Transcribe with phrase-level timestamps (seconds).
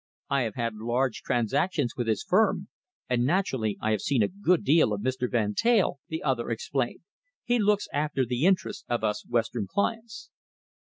[0.31, 2.69] "I have had large transactions with his firm,
[3.07, 5.29] and naturally I have seen a good deal of Mr.
[5.29, 7.01] Van Teyl," the other explained.
[7.43, 10.31] "He looks after the interests of us Western clients."